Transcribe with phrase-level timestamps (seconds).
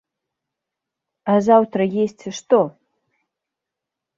[1.33, 2.59] А заўтра есці што?